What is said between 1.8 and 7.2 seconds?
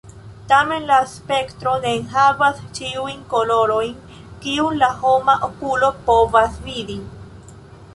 ne enhavas ĉiujn kolorojn kiun la homa okulo povas vidi.